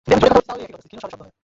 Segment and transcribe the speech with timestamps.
[0.07, 1.31] এইতো আরেকটা নির্মাণাধীন বিল্ডিং।